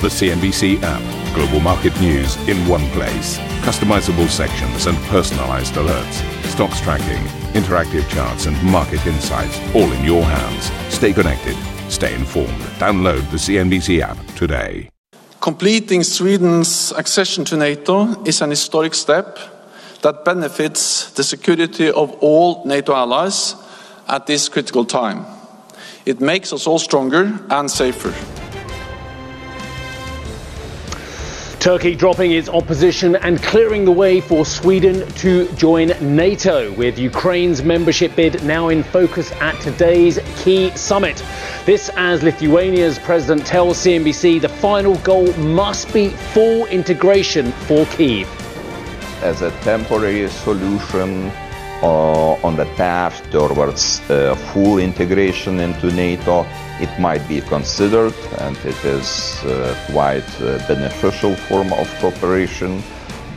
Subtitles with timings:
[0.00, 1.34] The CNBC app.
[1.34, 3.36] Global market news in one place.
[3.66, 6.22] Customizable sections and personalized alerts.
[6.44, 10.70] Stocks tracking, interactive charts, and market insights all in your hands.
[10.94, 11.56] Stay connected.
[11.90, 12.60] Stay informed.
[12.78, 14.88] Download the CNBC app today.
[15.40, 19.36] Completing Sweden's accession to NATO is an historic step
[20.02, 23.56] that benefits the security of all NATO allies
[24.06, 25.26] at this critical time.
[26.06, 28.14] It makes us all stronger and safer.
[31.60, 37.64] Turkey dropping its opposition and clearing the way for Sweden to join NATO, with Ukraine's
[37.64, 41.20] membership bid now in focus at today's key summit.
[41.66, 48.28] This, as Lithuania's president tells CNBC, the final goal must be full integration for Kiev.
[49.24, 51.32] As a temporary solution
[51.82, 56.46] on the path towards uh, full integration into NATO,
[56.80, 62.82] it might be considered and it is uh, quite a beneficial form of cooperation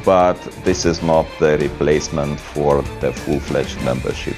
[0.04, 4.36] but this is not the replacement for the full-fledged membership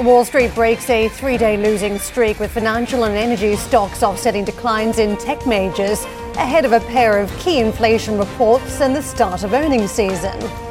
[0.00, 4.98] Wall Street breaks a three day losing streak with financial and energy stocks offsetting declines
[4.98, 6.04] in tech majors
[6.36, 10.63] ahead of a pair of key inflation reports and the start of earnings season.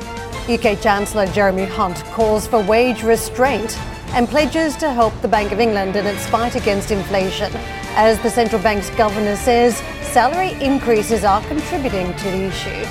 [0.49, 5.61] UK Chancellor Jeremy Hunt calls for wage restraint and pledges to help the Bank of
[5.61, 7.50] England in its fight against inflation.
[7.95, 9.77] As the central bank's governor says,
[10.11, 12.85] salary increases are contributing to the issue.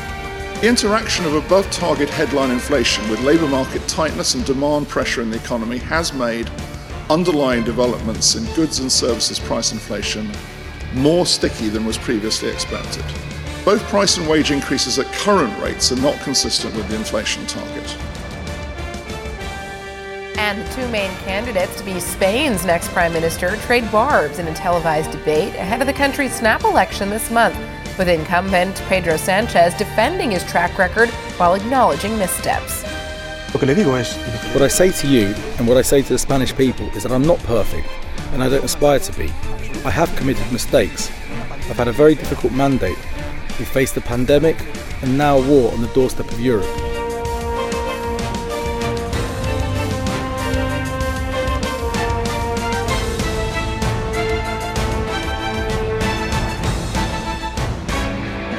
[0.62, 5.28] The interaction of above target headline inflation with labour market tightness and demand pressure in
[5.28, 6.50] the economy has made
[7.10, 10.30] underlying developments in goods and services price inflation
[10.94, 13.04] more sticky than was previously expected.
[13.64, 17.96] Both price and wage increases at current rates are not consistent with the inflation target.
[20.36, 24.54] And the two main candidates to be Spain's next prime minister trade barbs in a
[24.54, 27.56] televised debate ahead of the country's snap election this month,
[27.98, 32.82] with incumbent Pedro Sanchez defending his track record while acknowledging missteps.
[33.52, 35.26] What I say to you
[35.58, 37.86] and what I say to the Spanish people is that I'm not perfect
[38.32, 39.28] and I don't aspire to be.
[39.84, 41.10] I have committed mistakes.
[41.70, 42.98] I've had a very difficult mandate.
[43.58, 44.56] We faced a pandemic
[45.02, 46.66] and now war on the doorstep of Europe.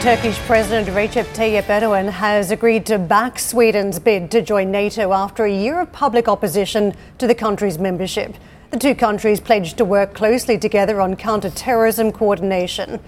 [0.03, 5.45] Turkish President Recep Tayyip Erdogan has agreed to back Sweden's bid to join NATO after
[5.45, 8.35] a year of public opposition to the country's membership.
[8.71, 12.99] The two countries pledged to work closely together on counter-terrorism coordination.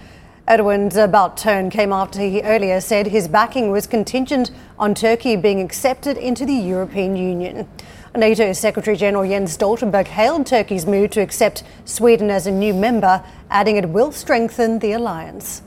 [0.48, 5.60] Erdogan's about turn came after he earlier said his backing was contingent on Turkey being
[5.60, 7.68] accepted into the European Union.
[8.14, 13.24] NATO Secretary General Jens Stoltenberg hailed Turkey's move to accept Sweden as a new member,
[13.50, 15.62] adding it will strengthen the alliance.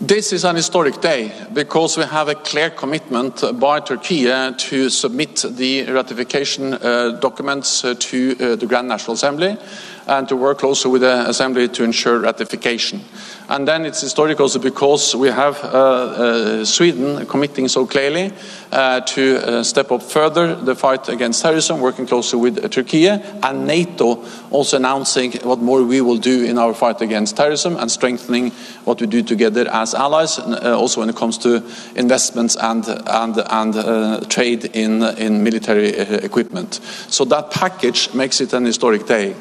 [0.00, 5.44] This is an historic day because we have a clear commitment by Turkey to submit
[5.48, 9.56] the ratification uh, documents uh, to uh, the Grand National Assembly
[10.06, 13.00] and to work closely with the Assembly to ensure ratification.
[13.48, 18.32] And then it's historic also because we have uh, uh, Sweden committing so clearly
[18.70, 23.66] uh, to uh, step up further the fight against terrorism, working closely with Turkey, and
[23.66, 28.52] NATO also announcing what more we will do in our fight against terrorism and strengthening
[28.84, 31.56] what we do together as allies, uh, also when it comes to
[31.96, 36.80] investments and, and, and uh, trade in, in military equipment.
[37.08, 39.34] So that package makes it an historic day.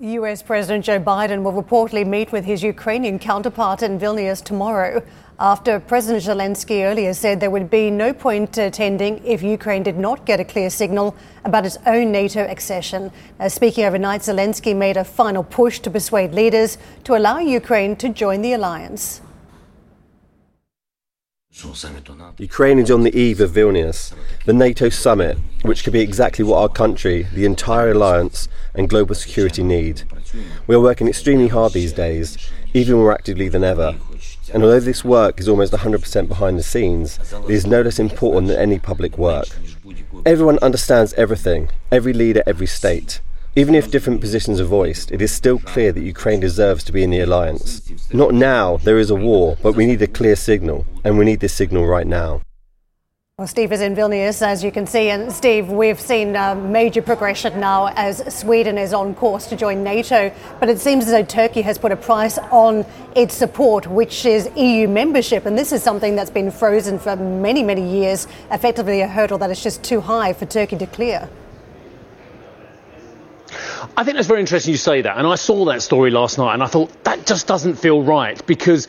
[0.00, 5.00] US President Joe Biden will reportedly meet with his Ukrainian counterpart in Vilnius tomorrow
[5.38, 10.26] after President Zelensky earlier said there would be no point attending if Ukraine did not
[10.26, 13.12] get a clear signal about its own NATO accession.
[13.46, 18.42] Speaking overnight, Zelensky made a final push to persuade leaders to allow Ukraine to join
[18.42, 19.20] the alliance.
[22.38, 24.12] Ukraine is on the eve of Vilnius,
[24.44, 29.14] the NATO summit, which could be exactly what our country, the entire alliance, and global
[29.14, 30.02] security need.
[30.66, 32.38] We are working extremely hard these days,
[32.72, 33.96] even more actively than ever.
[34.52, 38.48] And although this work is almost 100% behind the scenes, it is no less important
[38.48, 39.46] than any public work.
[40.26, 43.20] Everyone understands everything, every leader, every state.
[43.56, 47.04] Even if different positions are voiced, it is still clear that Ukraine deserves to be
[47.04, 47.88] in the alliance.
[48.12, 51.38] Not now, there is a war, but we need a clear signal, and we need
[51.38, 52.40] this signal right now.
[53.38, 55.10] Well, Steve is in Vilnius, as you can see.
[55.10, 59.84] And Steve, we've seen a major progression now as Sweden is on course to join
[59.84, 60.32] NATO.
[60.58, 62.84] But it seems as though Turkey has put a price on
[63.14, 65.46] its support, which is EU membership.
[65.46, 69.50] And this is something that's been frozen for many, many years, effectively a hurdle that
[69.50, 71.28] is just too high for Turkey to clear.
[73.96, 75.18] I think that's very interesting you say that.
[75.18, 78.44] And I saw that story last night and I thought that just doesn't feel right
[78.46, 78.88] because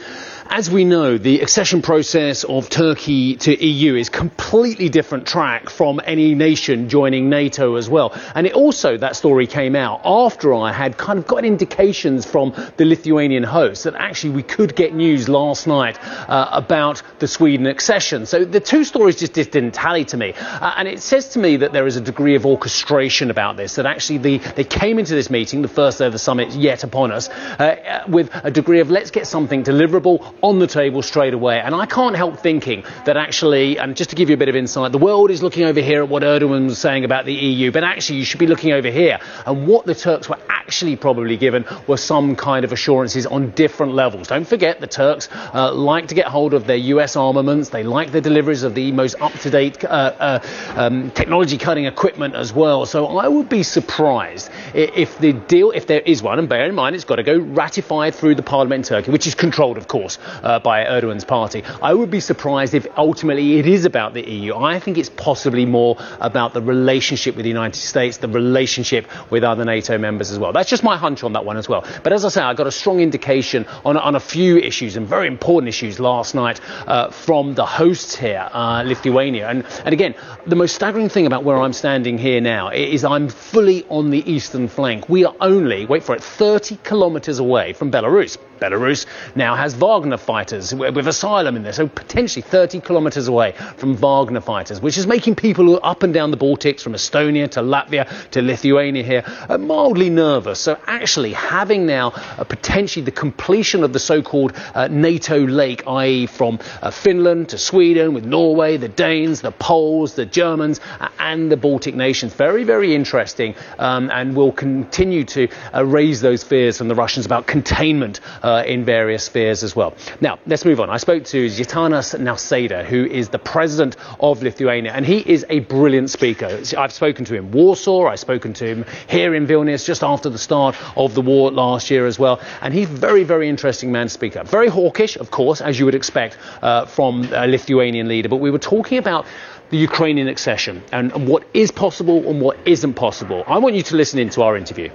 [0.50, 6.00] as we know, the accession process of Turkey to EU is completely different track from
[6.06, 8.13] any nation joining NATO as well.
[8.36, 12.53] And it also, that story came out after I had kind of got indications from
[12.77, 15.97] the Lithuanian host that actually we could get news last night
[16.30, 18.25] uh, about the Sweden accession.
[18.27, 20.33] So the two stories just, just didn't tally to me.
[20.36, 23.75] Uh, and it says to me that there is a degree of orchestration about this,
[23.75, 26.83] that actually the, they came into this meeting, the first day of the summit yet
[26.83, 31.33] upon us, uh, with a degree of let's get something deliverable on the table straight
[31.33, 31.59] away.
[31.59, 34.56] And I can't help thinking that actually, and just to give you a bit of
[34.56, 37.71] insight, the world is looking over here at what Erdogan was saying about the EU,
[37.71, 39.19] but actually you should be looking over here.
[39.47, 43.94] And what the Turks were actually probably given were some kind of assurances on different
[43.94, 44.28] levels.
[44.30, 47.70] Don't forget, the Turks uh, like to get hold of their US armaments.
[47.70, 50.40] They like the deliveries of the most up-to-date uh, uh,
[50.76, 52.88] um, technology-cutting equipment as well.
[52.88, 56.74] So I would be surprised if the deal, if there is one, and bear in
[56.74, 59.88] mind it's got to go ratified through the parliament in Turkey, which is controlled, of
[59.88, 61.64] course, uh, by Erdogan's party.
[61.84, 64.56] I would be surprised if ultimately it is about the EU.
[64.56, 69.44] I think it's possibly more about the relationship with the United States, the relationship with
[69.44, 70.55] other NATO members as well.
[70.56, 71.86] That's just my hunch on that one as well.
[72.04, 75.07] But as I say, I got a strong indication on, on a few issues and
[75.07, 79.50] very important issues last night uh, from the hosts here, uh, Lithuania.
[79.50, 80.16] And, and again,
[80.48, 84.30] the most staggering thing about where I'm standing here now is I'm fully on the
[84.31, 85.10] eastern flank.
[85.10, 88.38] We are only, wait for it, 30 kilometers away from Belarus.
[88.60, 89.06] Belarus
[89.36, 94.42] now has Wagner fighters with asylum in there, so potentially 30 kilometres away from Wagner
[94.42, 98.42] fighters, which is making people up and down the Baltics, from Estonia to Latvia to
[98.42, 100.60] Lithuania here, uh, mildly nervous.
[100.60, 106.25] So actually having now uh, potentially the completion of the so-called uh, NATO lake, i.e.
[106.28, 111.52] from uh, Finland to Sweden, with Norway, the Danes, the Poles, the Germans, uh, and
[111.52, 116.78] the Baltic nations, very, very interesting, um, and will continue to uh, raise those fears
[116.78, 119.95] from the Russians about containment uh, in various spheres as well.
[120.21, 120.89] Now, let's move on.
[120.89, 125.59] I spoke to Gitanas Nausėda, who is the president of Lithuania, and he is a
[125.59, 126.62] brilliant speaker.
[126.77, 130.30] I've spoken to him in Warsaw, I've spoken to him here in Vilnius just after
[130.30, 133.92] the start of the war last year as well, and he's a very, very interesting
[133.92, 134.33] man to speak.
[134.45, 138.51] Very hawkish, of course, as you would expect uh, from a Lithuanian leader, but we
[138.51, 139.25] were talking about
[139.71, 143.44] the Ukrainian accession and, and what is possible and what isn't possible.
[143.47, 144.92] I want you to listen into our interview.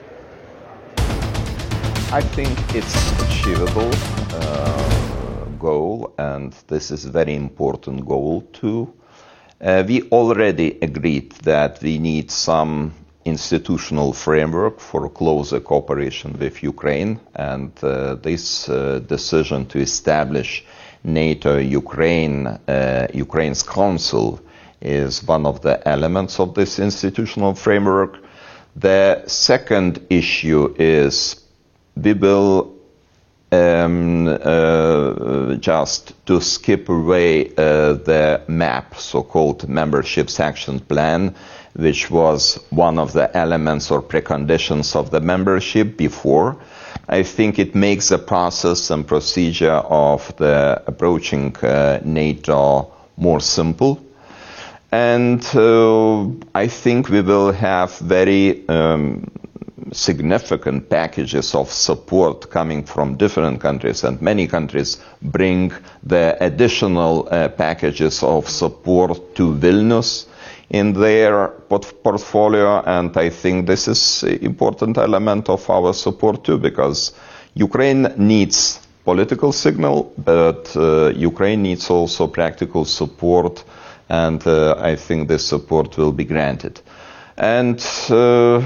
[2.13, 3.89] I think it's achievable
[4.35, 8.93] uh, goal, and this is very important goal too.
[9.61, 12.93] Uh, we already agreed that we need some
[13.25, 20.65] institutional framework for closer cooperation with Ukraine, and uh, this uh, decision to establish
[21.05, 24.41] NATO Ukraine uh, Ukraine's Council
[24.81, 28.19] is one of the elements of this institutional framework.
[28.75, 31.37] The second issue is
[31.97, 32.75] we will
[33.53, 41.35] um, uh, just to skip away uh, the MAP, so-called Membership Action Plan,
[41.75, 46.57] which was one of the elements or preconditions of the membership before.
[47.09, 54.01] I think it makes the process and procedure of the approaching uh, NATO more simple.
[54.93, 59.31] And uh, I think we will have very um,
[59.93, 65.73] significant packages of support coming from different countries, and many countries bring
[66.03, 70.27] the additional uh, packages of support to Vilnius
[70.71, 76.45] in their port- portfolio, and I think this is an important element of our support
[76.45, 77.13] too, because
[77.55, 83.65] Ukraine needs political signal, but uh, Ukraine needs also practical support,
[84.09, 86.81] and uh, I think this support will be granted.
[87.37, 88.63] And uh,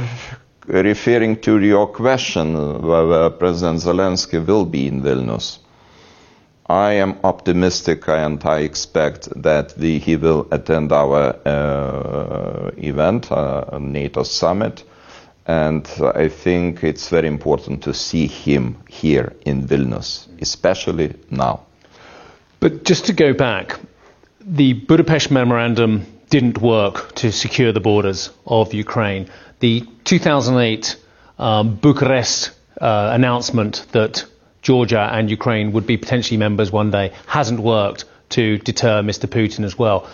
[0.67, 5.59] referring to your question whether President Zelensky will be in Vilnius,
[6.67, 13.79] I am optimistic and I expect that the, he will attend our uh, event, uh,
[13.79, 14.83] NATO summit,
[15.47, 21.67] and I think it's very important to see him here in Vilnius, especially now.
[22.61, 23.79] But just to go back,
[24.41, 29.29] the Budapest Memorandum didn't work to secure the borders of Ukraine
[29.61, 30.97] the 2008
[31.39, 34.25] um, Bucharest uh, announcement that
[34.63, 39.27] Georgia and Ukraine would be potentially members one day hasn't worked to deter Mr.
[39.27, 40.09] Putin as well.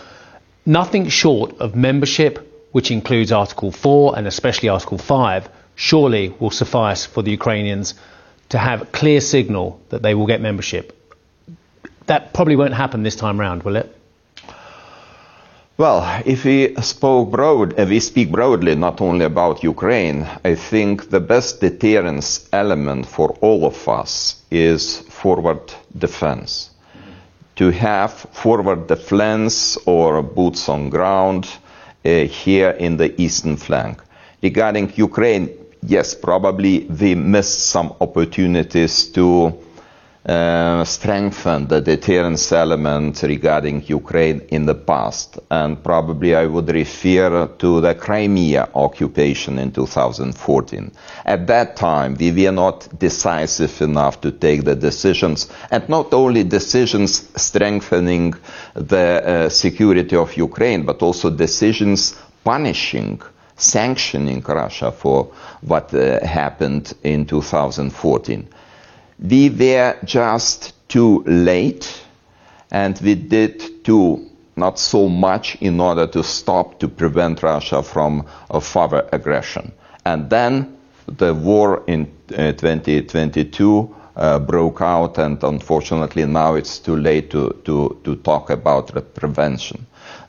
[0.67, 7.07] Nothing short of membership, which includes Article 4 and especially Article 5, surely will suffice
[7.07, 7.95] for the Ukrainians
[8.51, 10.97] to have a clear signal that they will get membership.
[12.07, 13.97] That probably won't happen this time round, will it?
[15.81, 21.21] Well, if we spoke broad, we speak broadly not only about Ukraine, I think the
[21.21, 26.69] best deterrence element for all of us is forward defense.
[27.57, 31.49] To have forward defense or boots on ground
[32.05, 34.03] uh, here in the eastern flank.
[34.43, 35.49] Regarding Ukraine,
[35.83, 39.55] yes, probably we missed some opportunities to
[40.27, 45.39] uh, strengthen the deterrence element regarding Ukraine in the past.
[45.51, 50.93] And probably I would refer to the Crimea occupation in 2014.
[51.25, 56.45] At that time, we were not decisive enough to take the decisions, and not only
[56.45, 58.35] decisions strengthening
[58.75, 63.21] the uh, security of Ukraine, but also decisions punishing
[63.57, 68.49] sanctioning Russia for what uh, happened in 2014
[69.21, 72.03] we were just too late
[72.71, 78.27] and we did too not so much in order to stop to prevent Russia from
[78.61, 79.73] further aggression.
[80.05, 86.97] And then the war in uh, 2022 uh, broke out, and unfortunately now it's too
[86.97, 89.87] late to, to, to talk about the prevention.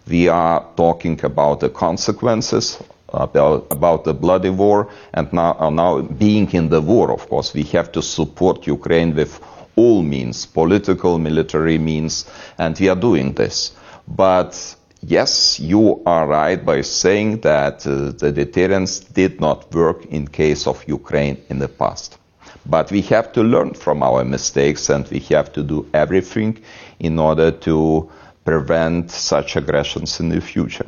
[0.07, 2.81] We are talking about the consequences
[3.13, 7.63] about, about the bloody war and now, now being in the war, of course, we
[7.63, 9.39] have to support Ukraine with
[9.75, 12.25] all means, political, military means,
[12.57, 13.71] and we are doing this.
[14.07, 20.27] But yes, you are right by saying that uh, the deterrence did not work in
[20.27, 22.17] case of Ukraine in the past.
[22.65, 26.59] But we have to learn from our mistakes and we have to do everything
[26.99, 28.09] in order to
[28.45, 30.85] prevent such aggressions in the future.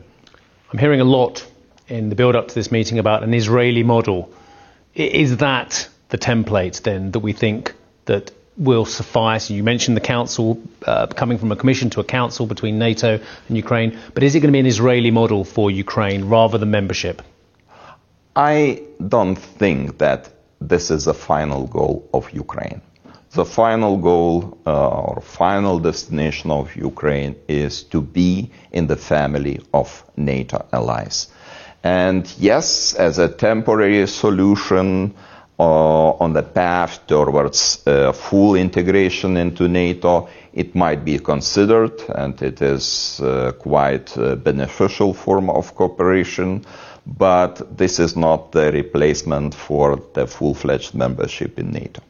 [0.72, 1.46] I'm hearing a lot
[1.88, 4.32] in the build up to this meeting about an Israeli model.
[4.96, 7.74] Is that the template then that we think
[8.06, 9.50] that will suffice?
[9.50, 13.58] You mentioned the council uh, coming from a commission to a council between NATO and
[13.58, 17.22] Ukraine, but is it going to be an Israeli model for Ukraine rather than membership?
[18.36, 22.82] I don't think that this is the final goal of Ukraine.
[23.32, 29.60] The final goal uh, or final destination of Ukraine is to be in the family
[29.74, 31.30] of NATO allies.
[31.84, 35.14] And yes, as a temporary solution
[35.60, 42.42] uh, on the path towards uh, full integration into NATO, it might be considered, and
[42.42, 46.66] it is uh, quite a beneficial form of cooperation.
[47.06, 52.02] But this is not the replacement for the full-fledged membership in NATO.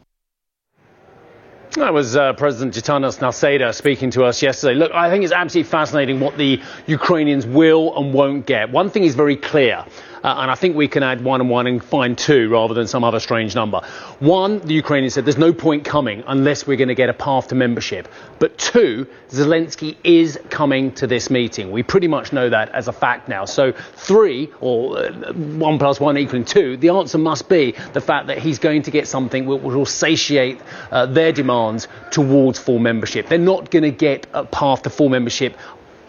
[1.76, 4.76] That was uh, President Gitanas Nauseda speaking to us yesterday.
[4.76, 8.70] Look, I think it's absolutely fascinating what the Ukrainians will and won't get.
[8.70, 9.84] One thing is very clear.
[10.24, 12.88] Uh, and I think we can add one and one and find two rather than
[12.88, 13.82] some other strange number.
[14.20, 17.50] One, the Ukrainians said there's no point coming unless we're going to get a path
[17.50, 18.08] to membership.
[18.40, 21.72] But two, Zelensky is coming to this meeting.
[21.72, 23.46] We pretty much know that as a fact now.
[23.46, 28.28] So three, or uh, one plus one equaling two, the answer must be the fact
[28.28, 30.62] that he's going to get something which will satiate
[30.92, 33.28] uh, their demands towards full membership.
[33.28, 35.58] They're not going to get a path to full membership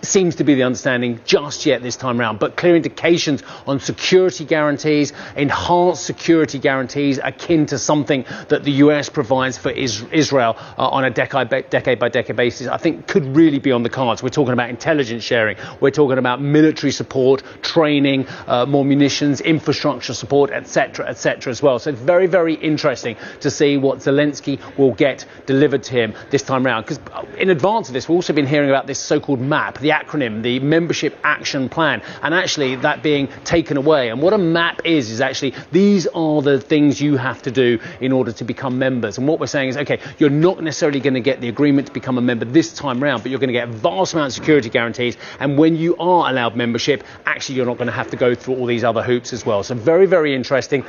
[0.06, 4.44] seems to be the understanding just yet this time around, but clear indications on security
[4.44, 11.04] guarantees, enhanced security guarantees akin to something that the US provides for Israel uh, on
[11.04, 14.22] a decade by, decade by decade basis, I think could really be on the cards.
[14.22, 20.14] We're talking about intelligence sharing, we're talking about military support, training, uh, more munitions, infrastructure
[20.14, 21.50] support, etc., etc.
[21.50, 21.78] as well.
[21.78, 26.42] So it's very, very interesting to see what Zelensky will get delivered to him this
[26.42, 26.82] time around.
[26.82, 29.92] Because uh, in advance of this, we've also been hearing about this so-called map, the
[29.94, 34.10] acronym, the Membership Action Plan, and actually that being taken away.
[34.10, 37.78] And what a map is, is actually these are the things you have to do
[38.00, 39.18] in order to become members.
[39.18, 41.92] And what we're saying is, okay, you're not necessarily going to get the agreement to
[41.92, 44.34] become a member this time round, but you're going to get a vast amount of
[44.34, 45.16] security guarantees.
[45.38, 48.56] And when you are allowed membership, actually you're not going to have to go through
[48.56, 49.62] all these other hoops as well.
[49.62, 50.84] So very, very interesting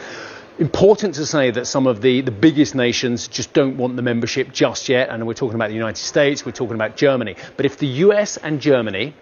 [0.60, 4.52] important to say that some of the, the biggest nations just don't want the membership
[4.54, 5.10] just yet.
[5.10, 7.36] And we're talking about the United States, we're talking about Germany.
[7.58, 9.14] But if the US and Germany,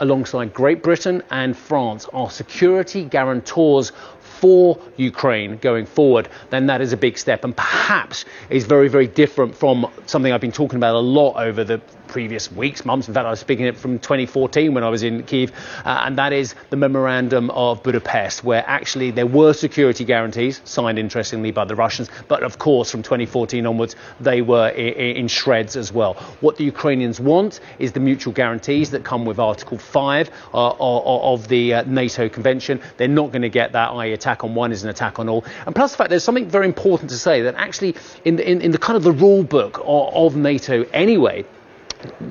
[0.00, 3.92] alongside Great Britain and France, are security guarantors
[4.34, 9.06] for Ukraine going forward, then that is a big step and perhaps is very, very
[9.06, 13.08] different from something I've been talking about a lot over the previous weeks, months.
[13.08, 15.52] In fact, I was speaking it from 2014 when I was in Kiev,
[15.84, 20.98] uh, and that is the Memorandum of Budapest, where actually there were security guarantees signed,
[20.98, 25.76] interestingly, by the Russians, but of course, from 2014 onwards, they were in, in shreds
[25.76, 26.14] as well.
[26.40, 31.48] What the Ukrainians want is the mutual guarantees that come with Article 5 uh, of
[31.48, 32.80] the uh, NATO Convention.
[32.96, 35.44] They're not going to get that, i.e., attack on one is an attack on all.
[35.66, 38.60] And plus the fact there's something very important to say that actually, in the, in,
[38.62, 41.44] in the kind of the rule book of, of NATO anyway,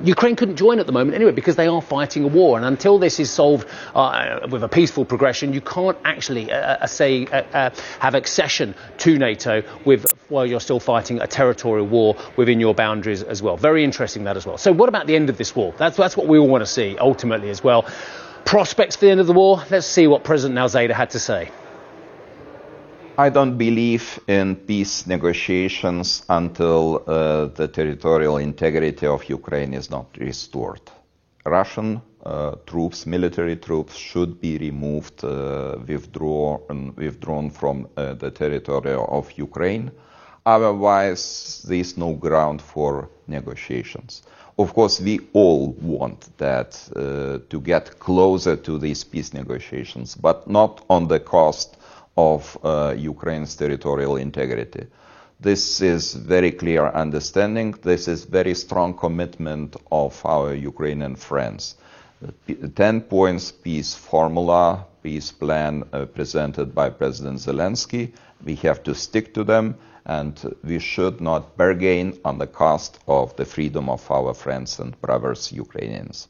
[0.04, 2.56] Ukraine couldn't join at the moment anyway because they are fighting a war.
[2.56, 6.86] And until this is solved uh, with a peaceful progression, you can't actually uh, uh
[6.86, 7.70] say uh, uh,
[8.00, 13.22] have accession to NATO with while you're still fighting a territorial war within your boundaries
[13.22, 13.56] as well.
[13.56, 14.58] Very interesting that as well.
[14.58, 15.74] So what about the end of this war?
[15.76, 17.86] That's that's what we all want to see ultimately as well.
[18.44, 19.62] Prospects for the end of the war.
[19.70, 21.50] Let's see what President Nausėda had to say.
[23.16, 30.06] I don't believe in peace negotiations until uh, the territorial integrity of Ukraine is not
[30.18, 30.80] restored.
[31.46, 38.94] Russian uh, troops, military troops, should be removed, uh, withdrawn, withdrawn from uh, the territory
[38.94, 39.92] of Ukraine.
[40.44, 44.24] Otherwise, there is no ground for negotiations.
[44.58, 50.50] Of course, we all want that uh, to get closer to these peace negotiations, but
[50.50, 51.76] not on the cost
[52.16, 54.86] of uh, Ukraine's territorial integrity.
[55.40, 57.72] This is very clear understanding.
[57.82, 61.74] This is very strong commitment of our Ukrainian friends.
[62.46, 68.12] The 10 points peace formula, peace plan uh, presented by President Zelensky,
[68.44, 73.34] we have to stick to them and we should not bargain on the cost of
[73.36, 76.28] the freedom of our friends and brothers Ukrainians.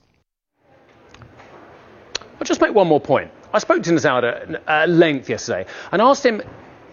[2.40, 3.30] I'll just make one more point.
[3.54, 6.42] I spoke to Nausėda at length yesterday and asked him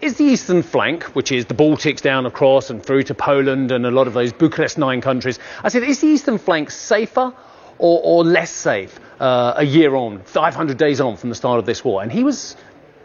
[0.00, 3.84] is the eastern flank, which is the Baltics down across and through to Poland and
[3.84, 7.34] a lot of those Bucharest 9 countries, I said, is the eastern flank safer
[7.78, 11.66] or, or less safe uh, a year on, 500 days on from the start of
[11.66, 12.00] this war?
[12.00, 12.54] And he was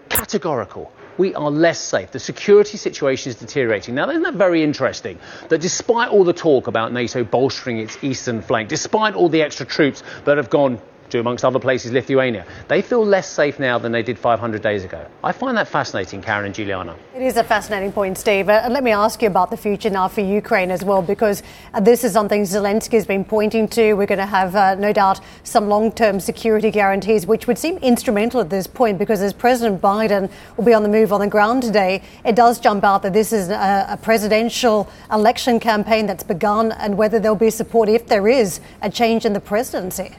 [0.09, 0.93] categorical.
[1.17, 2.11] We are less safe.
[2.11, 3.95] The security situation is deteriorating.
[3.95, 5.17] Now, isn't that very interesting?
[5.49, 9.65] That despite all the talk about NATO bolstering its eastern flank, despite all the extra
[9.65, 12.45] troops that have gone to, amongst other places, Lithuania.
[12.67, 15.05] They feel less safe now than they did 500 days ago.
[15.23, 16.95] I find that fascinating, Karen and Juliana.
[17.15, 18.49] It is a fascinating point, Steve.
[18.49, 21.79] And let me ask you about the future now for Ukraine as well, because uh,
[21.79, 23.93] this is something Zelensky has been pointing to.
[23.93, 27.77] We're going to have, uh, no doubt, some long term security guarantees, which would seem
[27.77, 31.27] instrumental at this point, because as President Biden will be on the move on the
[31.27, 36.23] ground today, it does jump out that this is a, a presidential election campaign that's
[36.23, 40.15] begun and whether there'll be support if there is a change in the presidency.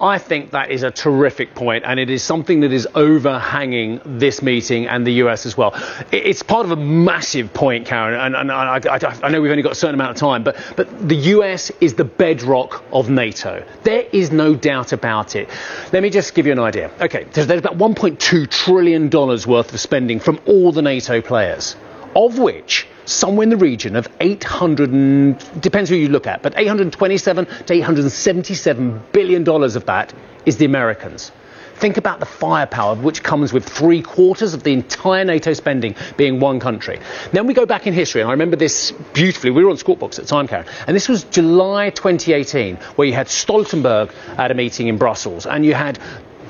[0.00, 4.42] I think that is a terrific point, and it is something that is overhanging this
[4.42, 5.74] meeting and the US as well.
[6.12, 9.64] It's part of a massive point, Karen, and, and I, I, I, know we've only
[9.64, 13.64] got a certain amount of time, but, but the US is the bedrock of NATO.
[13.82, 15.48] There is no doubt about it.
[15.92, 16.92] Let me just give you an idea.
[17.00, 21.74] Okay, there's, there's about $1.2 trillion worth of spending from all the NATO players,
[22.14, 26.54] of which somewhere in the region of 800 and, depends who you look at, but
[26.56, 30.12] 827 to 877 billion dollars of that
[30.46, 31.32] is the Americans.
[31.76, 36.40] Think about the firepower which comes with three quarters of the entire NATO spending being
[36.40, 36.98] one country.
[37.32, 39.52] Then we go back in history, and I remember this beautifully.
[39.52, 43.06] We were on Squawk Box at the time, Karen, and this was July 2018, where
[43.06, 46.00] you had Stoltenberg at a meeting in Brussels, and you had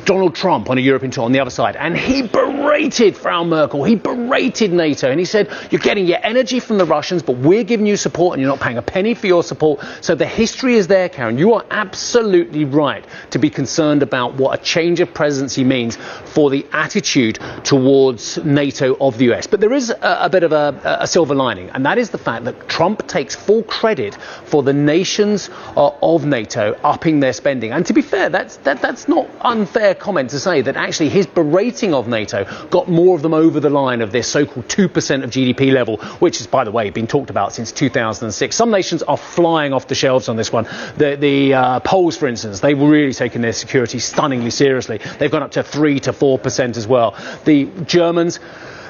[0.09, 3.85] Donald Trump on a European tour on the other side, and he berated Frau Merkel.
[3.85, 7.63] He berated NATO, and he said, "You're getting your energy from the Russians, but we're
[7.63, 10.77] giving you support, and you're not paying a penny for your support." So the history
[10.77, 11.37] is there, Karen.
[11.37, 16.49] You are absolutely right to be concerned about what a change of presidency means for
[16.49, 19.47] the attitude towards NATO of the US.
[19.47, 22.17] But there is a, a bit of a, a, silver lining, and that is the
[22.17, 24.17] fact that Trump takes full credit
[24.47, 27.73] for the nations uh, of NATO upping their spending.
[27.73, 31.27] And to be fair, that's that, that's not unfair comment to say that actually his
[31.27, 35.31] berating of NATO got more of them over the line of this so-called 2% of
[35.31, 38.55] GDP level, which has, by the way, been talked about since 2006.
[38.55, 40.65] Some nations are flying off the shelves on this one.
[40.97, 45.01] The, the uh, Poles, for instance, they've really taken their security stunningly seriously.
[45.19, 47.17] They've gone up to 3 to 4% as well.
[47.45, 48.41] The Germans,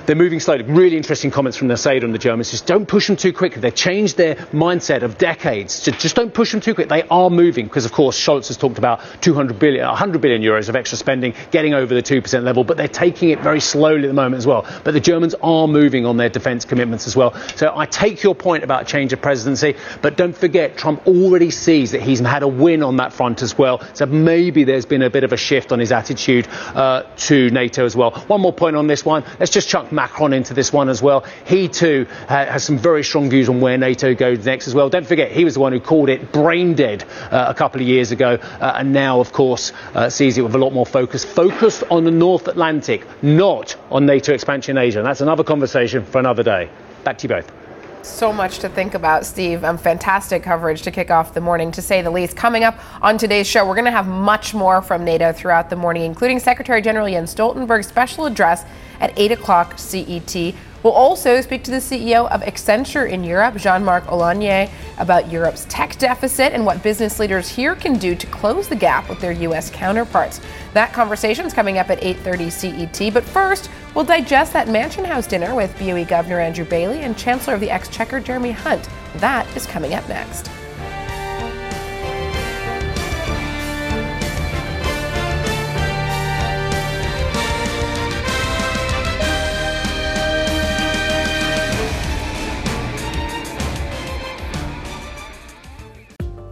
[0.09, 0.63] they're moving slowly.
[0.63, 2.51] Really interesting comments from the Nausėda and the Germans.
[2.51, 3.61] Just don't push them too quickly.
[3.61, 5.81] They've changed their mindset of decades.
[5.81, 6.89] Just, just don't push them too quick.
[6.89, 10.71] They are moving because, of course, Scholz has talked about 200 billion, 100 billion euros
[10.71, 14.07] of extra spending, getting over the 2% level, but they're taking it very slowly at
[14.07, 14.65] the moment as well.
[14.83, 17.35] But the Germans are moving on their defence commitments as well.
[17.57, 21.91] So I take your point about change of presidency, but don't forget, Trump already sees
[21.91, 23.87] that he's had a win on that front as well.
[23.93, 27.85] So maybe there's been a bit of a shift on his attitude uh, to NATO
[27.85, 28.13] as well.
[28.29, 29.23] One more point on this one.
[29.39, 31.25] Let's just chuck Macron into this one as well.
[31.45, 34.89] He too has some very strong views on where NATO goes next as well.
[34.89, 37.87] Don't forget, he was the one who called it brain dead uh, a couple of
[37.89, 41.25] years ago, uh, and now, of course, uh, sees it with a lot more focus.
[41.25, 45.01] Focused on the North Atlantic, not on NATO expansion in Asia.
[45.01, 46.71] And that's another conversation for another day.
[47.03, 47.58] Back to you both.
[48.03, 49.65] So much to think about, Steve.
[49.65, 52.37] Um, fantastic coverage to kick off the morning, to say the least.
[52.37, 55.77] Coming up on today's show, we're going to have much more from NATO throughout the
[55.77, 58.65] morning, including Secretary General Jens Stoltenberg's special address
[59.01, 60.55] at 8 o'clock CET.
[60.83, 65.99] We'll also speak to the CEO of Accenture in Europe, Jean-Marc Ollagnier, about Europe's tech
[65.99, 69.71] deficit and what business leaders here can do to close the gap with their U.S.
[69.71, 70.41] counterparts.
[70.75, 73.13] That conversation is coming up at 8:30 CET.
[73.13, 77.55] But first, we'll digest that Mansion House dinner with BOE Governor Andrew Bailey and Chancellor
[77.55, 78.89] of the Exchequer Jeremy Hunt.
[79.17, 80.51] That is coming up next.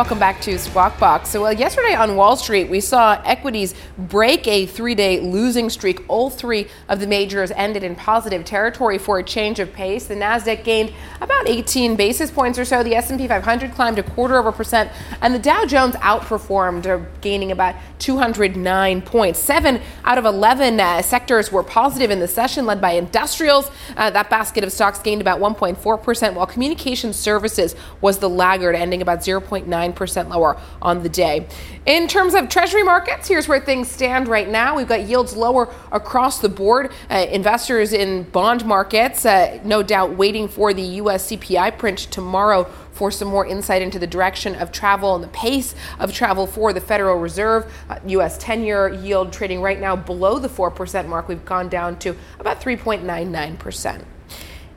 [0.00, 1.28] Welcome back to Squawk Box.
[1.28, 6.02] So, well, yesterday on Wall Street, we saw equities break a three day losing streak.
[6.08, 10.06] All three of the majors ended in positive territory for a change of pace.
[10.06, 12.82] The Nasdaq gained about 18 basis points or so.
[12.82, 17.04] The S&P 500 climbed a quarter of a percent, and the Dow Jones outperformed, uh,
[17.20, 19.38] gaining about 209 points.
[19.38, 23.70] Seven out of 11 uh, sectors were positive in the session, led by industrials.
[23.98, 28.74] Uh, that basket of stocks gained about 1.4 percent, while communication services was the laggard,
[28.74, 31.46] ending about 0.9 9% lower on the day.
[31.86, 34.76] In terms of treasury markets, here's where things stand right now.
[34.76, 36.92] We've got yields lower across the board.
[37.10, 41.30] Uh, investors in bond markets, uh, no doubt, waiting for the U.S.
[41.30, 45.74] CPI print tomorrow for some more insight into the direction of travel and the pace
[45.98, 47.72] of travel for the Federal Reserve.
[47.88, 48.36] Uh, U.S.
[48.38, 51.28] 10 year yield trading right now below the 4% mark.
[51.28, 54.04] We've gone down to about 3.99%.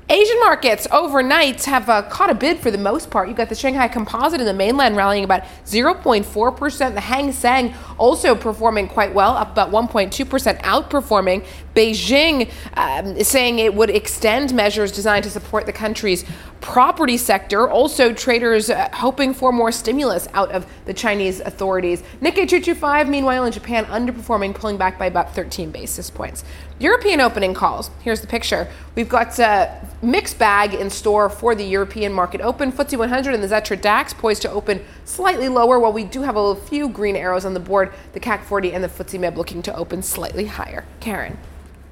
[0.09, 3.29] Asian markets overnight have uh, caught a bid for the most part.
[3.29, 6.93] You've got the Shanghai Composite in the mainland rallying about 0.4%.
[6.93, 11.45] The Hang Seng also performing quite well, up about 1.2%, outperforming.
[11.75, 16.25] Beijing um, saying it would extend measures designed to support the country's
[16.61, 17.69] property sector.
[17.69, 22.01] Also, traders uh, hoping for more stimulus out of the Chinese authorities.
[22.21, 26.43] Nikkei 225, meanwhile, in Japan, underperforming, pulling back by about 13 basis points.
[26.79, 27.89] European opening calls.
[28.01, 28.69] Here's the picture.
[28.95, 32.71] We've got a mixed bag in store for the European market open.
[32.71, 36.37] FTSE 100 and the Xetra DAX poised to open slightly lower, while we do have
[36.37, 37.93] a few green arrows on the board.
[38.13, 40.85] The CAC 40 and the FTSE MIB looking to open slightly higher.
[40.99, 41.37] Karen.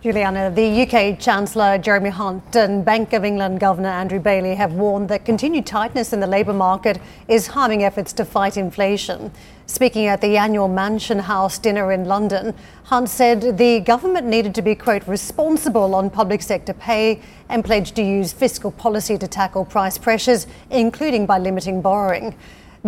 [0.02, 5.10] Juliana, the UK Chancellor Jeremy Hunt and Bank of England Governor Andrew Bailey have warned
[5.10, 9.32] that continued tightness in the labour market is harming efforts to fight inflation.
[9.68, 14.64] Speaking at the annual Mansion House dinner in London, Hunt said the government needed to
[14.64, 19.66] be, quote, responsible on public sector pay and pledged to use fiscal policy to tackle
[19.66, 22.34] price pressures, including by limiting borrowing.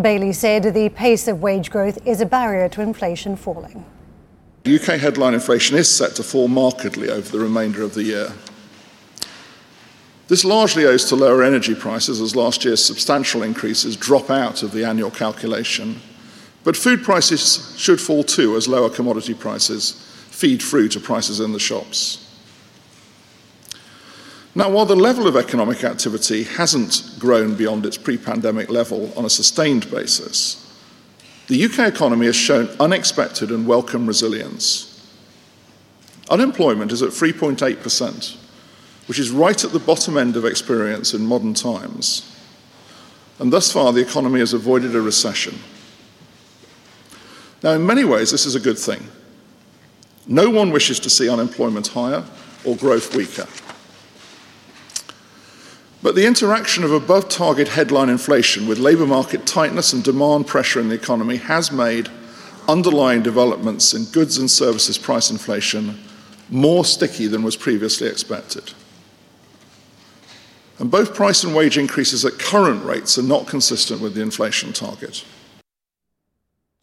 [0.02, 3.86] Bailey said the pace of wage growth is a barrier to inflation falling.
[4.66, 8.34] UK headline inflation is set to fall markedly over the remainder of the year.
[10.30, 14.72] This largely owes to lower energy prices as last year's substantial increases drop out of
[14.72, 16.00] the annual calculation.
[16.64, 19.92] But food prices should fall too as lower commodity prices
[20.32, 22.20] feed through to prices in the shops.
[24.56, 29.26] Now, while the level of economic activity hasn't grown beyond its pre pandemic level on
[29.26, 30.63] a sustained basis,
[31.54, 35.08] the UK economy has shown unexpected and welcome resilience.
[36.32, 38.38] Unemployment is at 3.8%,
[39.06, 42.36] which is right at the bottom end of experience in modern times.
[43.38, 45.60] And thus far, the economy has avoided a recession.
[47.62, 49.08] Now, in many ways, this is a good thing.
[50.26, 52.24] No one wishes to see unemployment higher
[52.66, 53.46] or growth weaker.
[56.04, 60.82] But the interaction of above target headline inflation with labour market tightness and demand pressure
[60.82, 62.10] in the economy has made
[62.68, 65.98] underlying developments in goods and services price inflation
[66.50, 68.74] more sticky than was previously expected.
[70.78, 74.74] And both price and wage increases at current rates are not consistent with the inflation
[74.74, 75.24] target.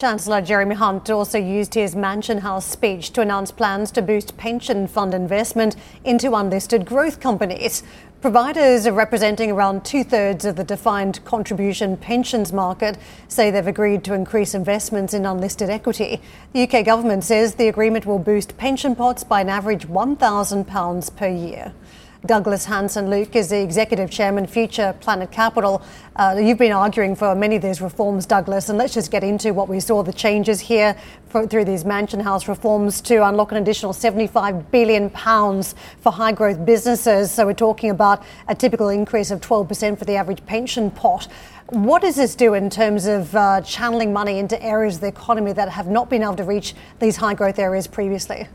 [0.00, 4.86] Chancellor Jeremy Hunt also used his Mansion House speech to announce plans to boost pension
[4.88, 7.82] fund investment into unlisted growth companies.
[8.22, 12.96] Providers representing around two thirds of the defined contribution pensions market
[13.28, 16.22] say they've agreed to increase investments in unlisted equity.
[16.54, 21.28] The UK government says the agreement will boost pension pots by an average £1,000 per
[21.28, 21.74] year.
[22.26, 25.80] Douglas Hansen Luke is the executive chairman, Future Planet Capital.
[26.16, 29.54] Uh, you've been arguing for many of these reforms, Douglas, and let's just get into
[29.54, 30.94] what we saw the changes here
[31.28, 36.33] for, through these Mansion House reforms to unlock an additional 75 billion pounds for high
[36.33, 37.33] growth businesses.
[37.33, 41.26] So we're talking about a typical increase of 12% for the average pension pot.
[41.70, 45.54] What does this do in terms of uh, channeling money into areas of the economy
[45.54, 48.46] that have not been able to reach these high growth areas previously?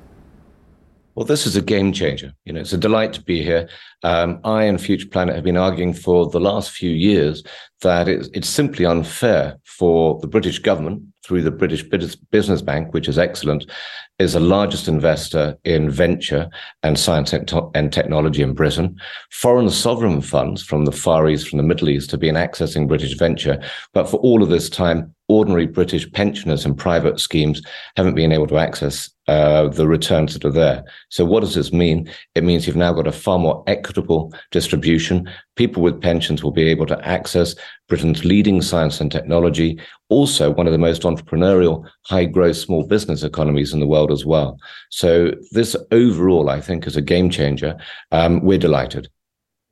[1.16, 2.34] Well, this is a game changer.
[2.44, 3.70] You know, it's a delight to be here.
[4.04, 7.42] Um, I and Future Planet have been arguing for the last few years
[7.82, 13.08] that it's, it's simply unfair for the British government through the British Business Bank, which
[13.08, 13.72] is excellent,
[14.20, 16.50] is the largest investor in venture
[16.84, 19.00] and science and technology in Britain.
[19.32, 23.18] Foreign sovereign funds from the Far East, from the Middle East, have been accessing British
[23.18, 23.62] venture.
[23.94, 27.62] But for all of this time, ordinary British pensioners and private schemes
[27.96, 30.84] haven't been able to access uh, the returns that are there.
[31.10, 32.10] So what does this mean?
[32.36, 35.30] It means you've now got a far more equitable distribution.
[35.56, 37.56] People with pensions will be able to access
[37.88, 43.24] Britain's leading science and technology, also one of the most entrepreneurial, high growth small business
[43.24, 44.58] economies in the world as well.
[44.90, 47.78] So this overall, I think, is a game changer.
[48.12, 49.10] Um, we're delighted.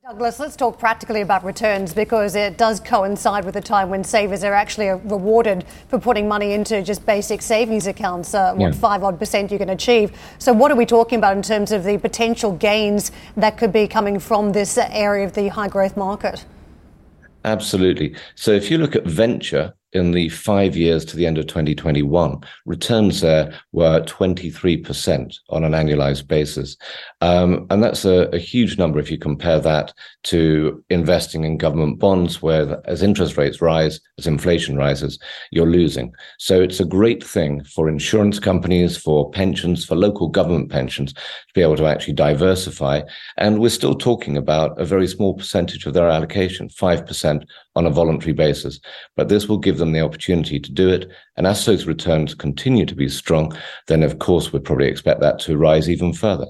[0.06, 4.44] Douglas, let's talk practically about returns because it does coincide with the time when savers
[4.44, 9.18] are actually rewarded for putting money into just basic savings accounts, uh, what five odd
[9.18, 10.12] percent you can achieve.
[10.38, 13.88] So, what are we talking about in terms of the potential gains that could be
[13.88, 16.44] coming from this area of the high growth market?
[17.46, 18.14] Absolutely.
[18.34, 22.40] So, if you look at venture, in the five years to the end of 2021,
[22.66, 26.76] returns there were 23% on an annualized basis.
[27.20, 31.98] Um, and that's a, a, huge number if you compare that to investing in government
[31.98, 35.18] bonds, where as interest rates rise, as inflation rises,
[35.50, 36.12] you're losing.
[36.38, 41.20] So it's a great thing for insurance companies, for pensions, for local government pensions to
[41.54, 43.02] be able to actually diversify.
[43.38, 47.90] And we're still talking about a very small percentage of their allocation, 5% on a
[47.90, 48.80] voluntary basis.
[49.16, 51.08] But this will give them the opportunity to do it.
[51.36, 53.56] And as those returns continue to be strong,
[53.86, 56.46] then of course we'd probably expect that to rise even further.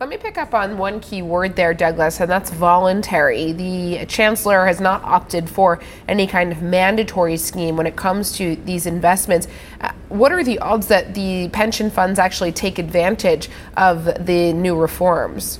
[0.00, 3.52] Let me pick up on one key word there, Douglas, and that's voluntary.
[3.52, 8.56] The Chancellor has not opted for any kind of mandatory scheme when it comes to
[8.56, 9.48] these investments.
[9.80, 14.76] Uh, what are the odds that the pension funds actually take advantage of the new
[14.76, 15.58] reforms?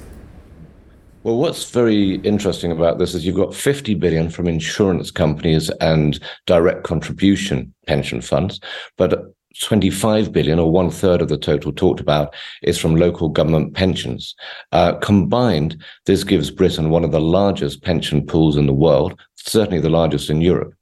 [1.24, 6.18] Well, what's very interesting about this is you've got 50 billion from insurance companies and
[6.46, 8.60] direct contribution pension funds,
[8.96, 13.74] but 25 billion, or one third of the total talked about, is from local government
[13.74, 14.36] pensions.
[14.70, 19.80] Uh, combined, this gives Britain one of the largest pension pools in the world, certainly
[19.80, 20.72] the largest in Europe.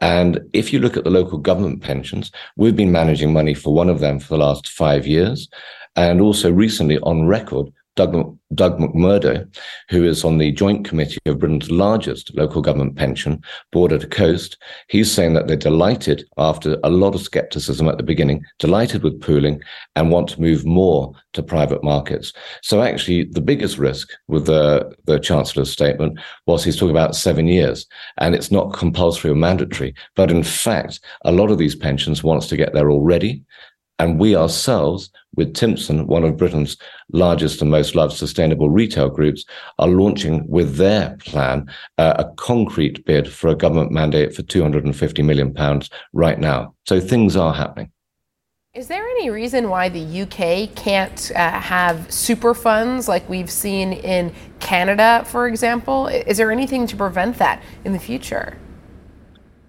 [0.00, 3.88] And if you look at the local government pensions, we've been managing money for one
[3.88, 5.48] of them for the last five years.
[5.96, 9.46] And also recently on record, Doug, Doug McMurdo,
[9.90, 14.56] who is on the Joint Committee of Britain's largest local government pension, Border to Coast,
[14.88, 19.20] he's saying that they're delighted after a lot of skepticism at the beginning, delighted with
[19.20, 19.60] pooling
[19.94, 22.32] and want to move more to private markets.
[22.62, 27.46] So actually, the biggest risk with the, the Chancellor's statement was he's talking about seven
[27.46, 27.86] years
[28.18, 29.94] and it's not compulsory or mandatory.
[30.16, 33.44] But in fact, a lot of these pensions wants to get there already.
[34.02, 36.76] And we ourselves, with Timpson, one of Britain's
[37.12, 39.44] largest and most loved sustainable retail groups,
[39.78, 45.22] are launching with their plan uh, a concrete bid for a government mandate for 250
[45.22, 46.74] million pounds right now.
[46.84, 47.92] So things are happening.
[48.74, 53.92] Is there any reason why the UK can't uh, have super funds like we've seen
[53.92, 56.08] in Canada, for example?
[56.08, 58.58] Is there anything to prevent that in the future?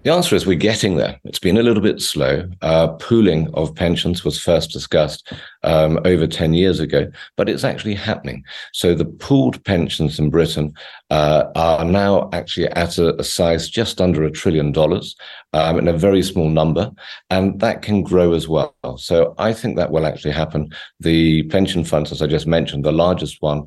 [0.04, 1.18] The answer is we're getting there.
[1.24, 2.46] It's been a little bit slow.
[2.60, 7.94] Uh, pooling of pensions was first discussed um, over 10 years ago, but it's actually
[7.94, 8.44] happening.
[8.74, 10.74] So the pooled pensions in Britain
[11.08, 15.16] uh, are now actually at a, a, size just under a trillion dollars
[15.54, 16.90] um, in a very small number,
[17.30, 18.74] and that can grow as well.
[18.98, 20.68] So I think that will actually happen.
[21.00, 23.64] The pension funds, as I just mentioned, the largest one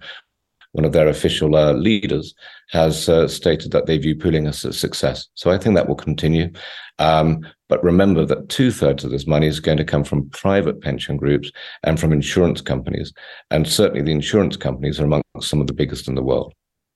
[0.78, 2.36] one of their official uh, leaders,
[2.70, 5.28] has uh, stated that they view pooling as a success.
[5.34, 6.52] So I think that will continue.
[7.00, 10.82] Um, but remember that two thirds of this money is going to come from private
[10.82, 11.52] pension groups
[11.84, 13.12] and from insurance companies.
[13.50, 16.54] And certainly the insurance companies are among some of the biggest in the world.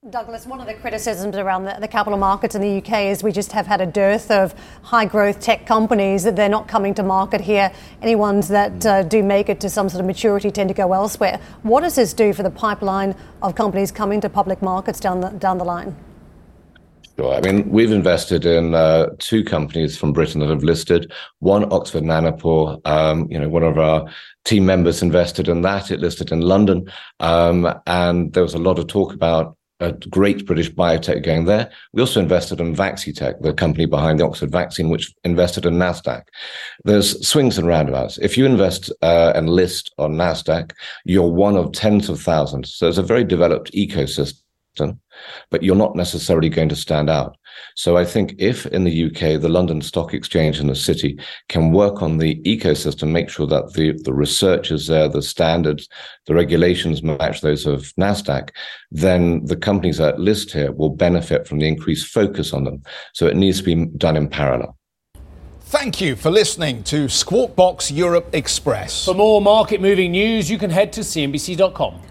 [0.09, 3.31] Douglas, one of the criticisms around the, the, capital markets in the UK is we
[3.31, 7.03] just have had a dearth of high growth tech companies that they're not coming to
[7.03, 7.71] market here.
[8.01, 10.91] Any ones that uh, do make it to some sort of maturity tend to go
[10.93, 11.39] elsewhere.
[11.61, 15.29] What does this do for the pipeline of companies coming to public markets down the,
[15.29, 15.95] down the line?
[17.15, 17.35] Sure.
[17.35, 21.11] I mean, we've invested in uh, two companies from Britain that have listed.
[21.41, 22.81] One, Oxford Nanopore.
[22.87, 24.11] Um, you know, one of our
[24.45, 25.91] team members invested in that.
[25.91, 30.45] It listed in London, um, and there was a lot of talk about a great
[30.45, 31.69] British biotech going there.
[31.91, 36.23] We also invested in Vaccitech, the company behind the Oxford vaccine, which invested in Nasdaq.
[36.85, 38.17] There's swings and roundabouts.
[38.19, 40.71] If you invest uh, and list on Nasdaq,
[41.03, 42.73] you're one of tens of thousands.
[42.73, 44.41] So it's a very developed ecosystem
[45.49, 47.37] but you're not necessarily going to stand out.
[47.75, 51.19] So I think if in the UK, the London Stock Exchange and the city
[51.49, 55.87] can work on the ecosystem, make sure that the, the research is there, the standards,
[56.27, 58.49] the regulations match those of NASDAQ,
[58.91, 62.83] then the companies that list here will benefit from the increased focus on them.
[63.13, 64.77] So it needs to be done in parallel.
[65.71, 69.05] Thank you for listening to Squawk Box Europe Express.
[69.05, 72.10] For more market moving news, you can head to CNBC.com.